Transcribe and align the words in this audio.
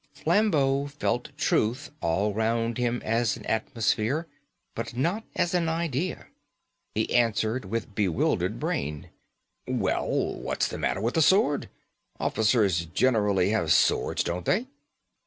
Flambeau 0.15 0.87
felt 0.87 1.29
truth 1.37 1.91
all 2.01 2.33
round 2.33 2.79
him 2.79 3.03
as 3.05 3.37
an 3.37 3.45
atmosphere, 3.45 4.25
but 4.73 4.97
not 4.97 5.23
as 5.35 5.53
an 5.53 5.69
idea. 5.69 6.25
He 6.95 7.13
answered 7.13 7.65
with 7.65 7.93
bewildered 7.93 8.59
brain: 8.59 9.11
"Well, 9.67 10.07
what's 10.09 10.67
the 10.67 10.79
matter 10.79 11.01
with 11.01 11.13
the 11.13 11.21
sword? 11.21 11.69
Officers 12.19 12.85
generally 12.87 13.51
have 13.51 13.71
swords, 13.71 14.23
don't 14.23 14.45
they?" 14.45 14.65